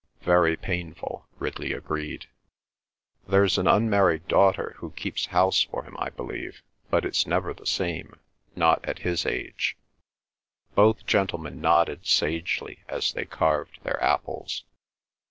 [0.21, 2.25] "Very painful," Ridley agreed.
[3.27, 7.67] "There's an unmarried daughter who keeps house for him, I believe, but it's never the
[7.67, 8.19] same,
[8.55, 9.77] not at his age."
[10.73, 14.63] Both gentlemen nodded sagely as they carved their apples.